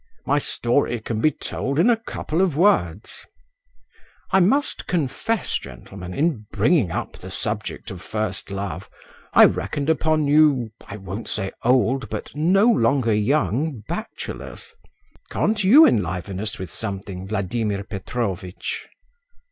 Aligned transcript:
My 0.25 0.39
story 0.39 0.99
can 0.99 1.21
be 1.21 1.29
told 1.29 1.77
in 1.77 1.87
a 1.87 1.95
couple 1.95 2.41
of 2.41 2.57
words. 2.57 3.27
I 4.31 4.39
must 4.39 4.87
confess, 4.87 5.59
gentlemen, 5.59 6.11
in 6.11 6.47
bringing 6.51 6.89
up 6.91 7.19
the 7.19 7.29
subject 7.29 7.91
of 7.91 8.01
first 8.01 8.49
love, 8.49 8.89
I 9.35 9.45
reckoned 9.45 9.91
upon 9.91 10.25
you, 10.25 10.71
I 10.87 10.97
won't 10.97 11.27
say 11.29 11.51
old, 11.63 12.09
but 12.09 12.33
no 12.35 12.65
longer 12.65 13.13
young, 13.13 13.83
bachelors. 13.87 14.73
Can't 15.29 15.63
you 15.63 15.85
enliven 15.85 16.39
us 16.39 16.57
with 16.57 16.71
something, 16.71 17.27
Vladimir 17.27 17.83
Petrovitch?" 17.83 18.87